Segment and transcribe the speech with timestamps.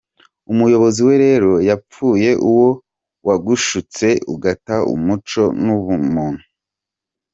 [0.51, 2.69] umukozi we rero yapfuye uwo
[3.27, 6.43] wagushutse ugata umuco nubumuntu.